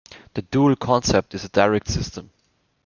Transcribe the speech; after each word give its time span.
The 0.33 0.41
dual 0.41 0.75
concept 0.77 1.35
is 1.35 1.45
a 1.45 1.49
direct 1.49 1.87
system. 1.87 2.31